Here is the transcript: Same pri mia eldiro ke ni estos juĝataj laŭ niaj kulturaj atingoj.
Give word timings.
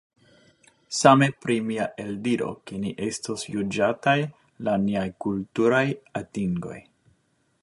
Same 0.99 1.27
pri 1.45 1.57
mia 1.67 1.85
eldiro 2.05 2.49
ke 2.71 2.79
ni 2.85 2.95
estos 3.09 3.45
juĝataj 3.57 4.17
laŭ 4.69 4.77
niaj 4.89 5.09
kulturaj 5.27 5.87
atingoj. 6.23 6.79